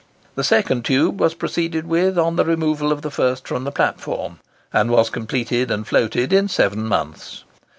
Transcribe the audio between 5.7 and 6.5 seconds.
floated in